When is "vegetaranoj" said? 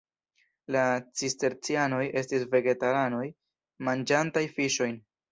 2.55-3.27